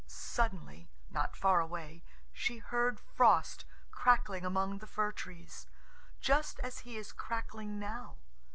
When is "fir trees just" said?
4.87-6.59